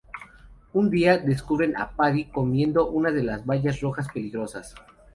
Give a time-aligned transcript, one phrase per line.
[0.73, 4.73] Un día, descubren a Paddy comiendo una de las bayas rojas peligrosas.